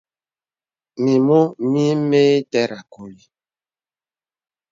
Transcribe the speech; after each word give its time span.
Mimù 1.03 1.39
mì 1.71 1.83
məìtæràŋ 2.09 2.79
a 2.87 2.89
kùli. 2.93 3.23